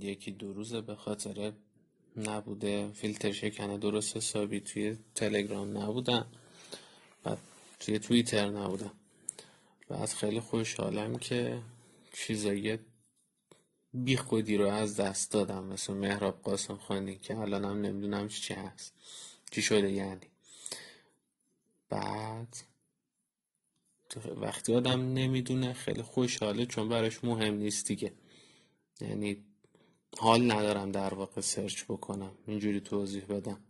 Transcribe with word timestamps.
یکی 0.00 0.30
دو 0.30 0.52
روزه 0.52 0.80
به 0.80 0.94
خاطر 0.94 1.52
نبوده. 2.16 2.92
فیلتر 2.92 3.32
شکنه 3.32 3.78
درست 3.78 4.16
حسابی 4.16 4.60
توی 4.60 4.96
تلگرام 5.14 5.78
نبودم 5.78 6.26
و 7.24 7.36
توی 7.80 7.98
توییتر 7.98 8.50
نبودم 8.50 8.92
بعد 9.88 10.08
خیلی 10.08 10.40
خوشحالم 10.40 11.18
که 11.18 11.62
چیزایی 12.12 12.78
بی 13.94 14.16
خودی 14.16 14.56
رو 14.56 14.68
از 14.68 14.96
دست 14.96 15.32
دادم. 15.32 15.64
مثل 15.64 15.92
مهراب 15.92 16.42
قاسم 16.42 16.76
خانی 16.76 17.16
که 17.16 17.38
الانم 17.38 17.80
نمی‌دونم 17.86 18.28
چی 18.28 18.54
هست. 18.54 18.94
چی 19.50 19.62
شده 19.62 19.92
یعنی. 19.92 20.26
بعد 21.88 22.56
وقتی 24.36 24.74
آدم 24.74 25.12
نمی‌دونه 25.12 25.72
خیلی 25.72 26.02
خوشحاله 26.02 26.66
چون 26.66 26.88
براش 26.88 27.24
مهم 27.24 27.54
نیست 27.54 27.86
دیگه. 27.86 28.12
یعنی 29.02 29.44
حال 30.18 30.52
ندارم 30.52 30.92
در 30.92 31.14
واقع 31.14 31.40
سرچ 31.40 31.84
بکنم. 31.84 32.32
اینجوری 32.46 32.80
توضیح 32.80 33.24
بدم. 33.24 33.60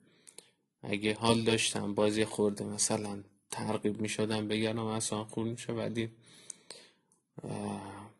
اگه 0.83 1.15
حال 1.15 1.43
داشتم 1.43 1.95
بازی 1.95 2.25
خورده 2.25 2.65
مثلا 2.65 3.23
ترغیب 3.51 4.01
می 4.01 4.09
شدم 4.09 4.49
بگردم 4.49 4.87
اصلا 4.87 5.25
خور 5.25 5.47
میشه 5.47 5.73
ولی 5.73 6.11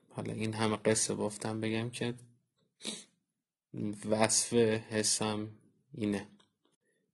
حالا 0.09 0.33
این 0.33 0.55
همه 0.55 0.77
قصه 0.77 1.15
بافتم 1.15 1.61
بگم 1.61 1.91
که 1.91 2.15
وصف 4.11 4.53
حسم 4.53 5.49
اینه. 5.95 6.27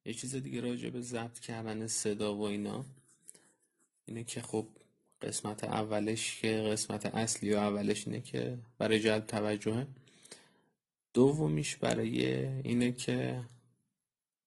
یه 0.04 0.14
چیز 0.14 0.34
دیگه 0.34 0.60
راجع 0.60 0.90
به 0.90 1.00
ضبط 1.00 1.38
کردن 1.38 1.86
صدا 1.86 2.34
و 2.34 2.42
اینا 2.42 2.84
اینه 4.04 4.24
که 4.24 4.42
خب 4.42 4.66
قسمت 5.22 5.64
اولش 5.64 6.40
که 6.40 6.48
قسمت 6.48 7.06
اصلی 7.06 7.52
و 7.54 7.56
اولش 7.56 8.06
اینه 8.06 8.20
که 8.20 8.58
برای 8.78 9.00
جلب 9.00 9.26
توجهه. 9.26 9.86
دومیش 11.14 11.76
برای 11.76 12.46
اینه 12.46 12.92
که 12.92 13.44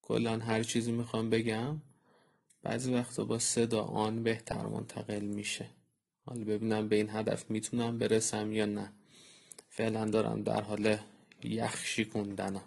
کلا 0.01 0.39
هر 0.39 0.63
چیزی 0.63 0.91
می‌خوام 0.91 1.29
بگم 1.29 1.81
بعضی 2.63 2.93
وقتا 2.93 3.25
با 3.25 3.39
صدا 3.39 3.83
آن 3.83 4.23
بهتر 4.23 4.65
منتقل 4.65 5.25
میشه. 5.25 5.69
حالا 6.25 6.43
ببینم 6.43 6.87
به 6.87 6.95
این 6.95 7.09
هدف 7.09 7.51
می‌تونم 7.51 7.97
برسم 7.97 8.51
یا 8.53 8.65
نه. 8.65 8.93
فعلا 9.69 10.05
دارم 10.05 10.43
در 10.43 10.61
حال 10.61 10.97
یخ 11.43 11.85
شیکوندنم 11.85 12.63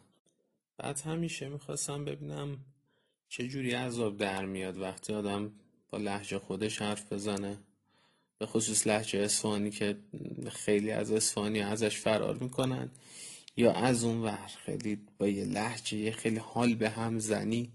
بعد 0.77 1.01
همیشه 1.01 1.49
می‌خواستم 1.49 2.05
ببینم 2.05 2.59
چه 3.29 3.49
جوری 3.49 3.73
عذاب 3.73 4.17
در 4.17 4.45
میاد 4.45 4.79
وقتی 4.79 5.13
آدم 5.13 5.53
با 5.91 5.99
لحجه 5.99 6.39
خودش 6.39 6.83
حرف 6.83 7.13
بزنه. 7.13 7.59
به 8.43 8.47
خصوص 8.47 8.87
لحجه 8.87 9.19
اسفانی 9.19 9.71
که 9.71 9.97
خیلی 10.51 10.91
از 10.91 11.13
اسفانی 11.13 11.61
ازش 11.61 11.99
فرار 11.99 12.39
می‌کنن. 12.39 12.91
یا 13.57 13.73
از 13.73 14.05
اون 14.05 14.23
ور 14.23 14.51
خیلی 14.65 14.99
با 15.19 15.29
یه 15.29 15.45
لحجه 15.45 16.13
خیلی 16.13 16.37
حال 16.37 16.75
به 16.75 16.91
هم 16.91 17.19
زنی 17.19 17.73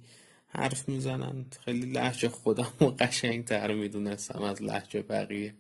حرف 0.48 0.90
می‌زنن. 0.90 1.46
خیلی 1.66 1.92
لحجه 1.92 2.30
خودم 2.30 2.74
و 2.82 2.86
قشنگ 2.86 3.46
تر 3.46 3.74
می‌دونستم 3.74 4.42
از 4.42 4.62
لحجه 4.62 5.02
بقیه. 5.02 5.54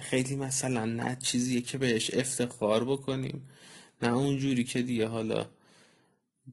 خیلی 0.00 0.36
مثلا 0.36 0.84
نه 0.84 1.18
چیزیه 1.22 1.60
که 1.60 1.78
بهش 1.78 2.14
افتخار 2.14 2.84
بکنیم 2.84 3.48
نه 4.02 4.12
اونجوری 4.12 4.64
که 4.64 4.82
دیگه 4.82 5.06
حالا 5.06 5.46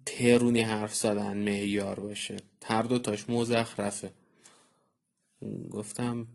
ترونی 0.06 0.62
حرف 0.62 0.96
زدن 0.96 1.38
معیار 1.38 2.00
باشه. 2.00 2.38
هر 2.66 2.84
دوتاش 2.84 3.30
مزخرفه. 3.30 4.12
گفتم 5.72 6.28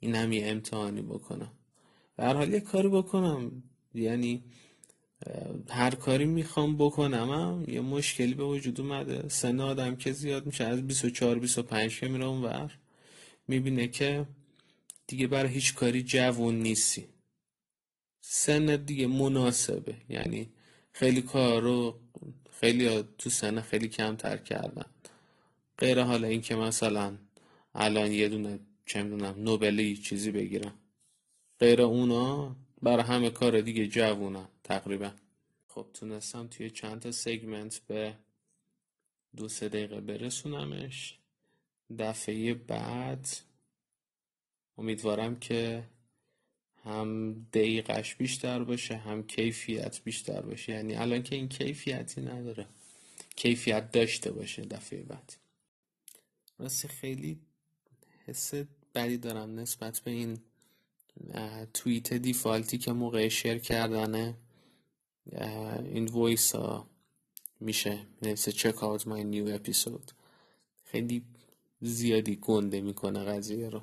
اینم 0.00 0.32
یه 0.32 0.46
امتحانی 0.46 1.02
بکنم. 1.02 1.52
به 2.16 2.26
حال 2.26 2.52
یه 2.52 2.60
کاری 2.60 2.88
بکنم. 2.88 3.62
یعنی 3.94 4.44
هر 5.68 5.94
کاری 5.94 6.24
می‌خوام 6.24 6.76
بکنم 6.76 7.30
هم 7.30 7.74
یه 7.74 7.80
مشکلی 7.80 8.34
به 8.34 8.44
وجود 8.44 8.80
اومده. 8.80 9.28
سن 9.28 9.60
آدم 9.60 9.96
که 9.96 10.12
زیاد 10.12 10.46
میشه 10.46 10.64
از 10.64 10.86
24 10.86 11.38
25 11.38 12.00
که 12.00 12.08
میره 12.08 12.24
اونور 12.24 12.78
می‌بینه 13.48 13.88
که 13.88 14.26
دیگه 15.06 15.26
برای 15.26 15.52
هیچ 15.52 15.74
کاری 15.74 16.02
جوون 16.02 16.54
نیستی. 16.54 17.04
سن 18.20 18.76
دیگه 18.76 19.06
مناسبه. 19.06 19.96
یعنی 20.08 20.48
خیلی 20.92 21.22
کار 21.22 21.62
رو 21.62 22.00
خیلی 22.60 23.04
تو 23.18 23.30
سن 23.30 23.60
خیلی 23.60 23.88
کمتر 23.88 24.36
کردن. 24.36 24.86
غیر 25.78 26.02
حالا 26.02 26.28
اینکه 26.28 26.56
مثلا 26.56 27.18
الان 27.74 28.12
یه 28.12 28.28
دونه 28.28 28.58
چه 28.86 29.02
می‌دونم 29.02 29.34
نوبلی 29.38 29.96
چیزی 29.96 30.30
بگیرم. 30.30 30.74
غیر 31.60 31.82
اونا 31.82 32.56
برای 32.82 33.02
همه 33.02 33.30
کار 33.30 33.60
دیگه 33.60 33.86
جوونن 33.86 34.48
تقریبا. 34.64 35.12
خب 35.68 35.86
تونستم 35.94 36.46
توی 36.46 36.70
چند 36.70 37.00
تا 37.00 37.12
سگمنت 37.12 37.78
به 37.78 38.14
دو 39.36 39.48
سه 39.48 39.68
دقیقه 39.68 40.00
برسونمش. 40.00 41.18
دفعه 41.98 42.54
بعد 42.54 43.28
امیدوارم 44.78 45.36
که 45.36 45.84
هم 46.84 47.32
دقیقش 47.52 48.14
بیشتر 48.14 48.64
باشه 48.64 48.96
هم 48.96 49.26
کیفیت 49.26 50.04
بیشتر 50.04 50.40
باشه. 50.40 50.72
یعنی 50.72 50.94
الان 50.94 51.22
که 51.22 51.36
این 51.36 51.48
کیفیتی 51.48 52.20
نداره. 52.20 52.66
کیفیت 53.36 53.92
داشته 53.92 54.32
باشه 54.32 54.62
دفعه 54.62 55.02
بعد. 55.02 55.36
راستی 56.58 56.88
خیلی 56.88 57.40
حس 58.26 58.54
بدی 58.94 59.16
دارم 59.18 59.60
نسبت 59.60 60.00
به 60.00 60.10
این 60.10 60.38
توییت 61.74 62.14
default 62.14 62.70
ی 62.70 62.78
که 62.78 62.92
موقع 62.92 63.28
share 63.28 63.58
کردنه 63.58 64.34
این 65.84 66.06
voice 66.06 66.54
ها 66.54 66.88
میشه. 67.60 68.06
نوشته 68.22 68.52
check 68.52 68.84
out 68.84 69.06
my 69.06 69.24
new 69.24 69.54
episode 69.54 70.12
خیلی 70.84 71.24
زیادی 71.80 72.36
گنده 72.36 72.80
می‌کنه 72.80 73.24
قضیه 73.24 73.68
رو. 73.68 73.82